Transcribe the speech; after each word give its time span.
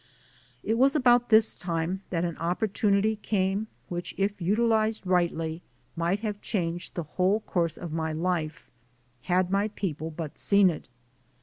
It 0.63 0.79
was 0.79 0.95
about 0.95 1.29
this 1.29 1.53
time 1.53 2.01
that 2.09 2.25
an 2.25 2.35
opportunity 2.37 3.17
came 3.17 3.67
which, 3.87 4.15
if 4.17 4.41
utilized 4.41 5.05
rightly, 5.05 5.61
might 5.95 6.21
have 6.21 6.41
changed 6.41 6.95
the 6.95 7.03
whole 7.21 7.41
course 7.41 7.77
of 7.77 7.93
my 7.93 8.11
life, 8.11 8.67
had 9.29 9.51
my 9.51 9.67
people 9.67 10.09
but 10.09 10.39
seen 10.39 10.71
it. 10.71 10.87